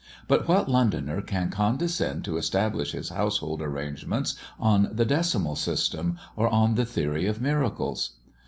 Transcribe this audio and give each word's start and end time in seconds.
But 0.27 0.47
what 0.47 0.67
Londoner 0.67 1.21
can 1.21 1.51
condescend 1.51 2.25
to 2.25 2.37
establish 2.37 2.93
his 2.93 3.09
household 3.09 3.61
arrangements 3.61 4.33
on 4.59 4.89
the 4.91 5.05
decimal 5.05 5.55
system, 5.55 6.17
or 6.35 6.47
on 6.49 6.73
the 6.73 6.85
theory 6.85 7.27
of 7.27 7.39
miracles? 7.39 8.13